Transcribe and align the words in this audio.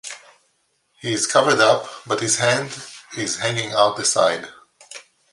He 0.99 1.13
is 1.13 1.27
covered 1.27 1.59
up, 1.59 1.87
but 2.07 2.21
his 2.21 2.37
hand 2.39 2.75
is 3.15 3.37
hanging 3.37 3.73
out 3.73 3.97
the 3.97 4.03
side. 4.03 4.47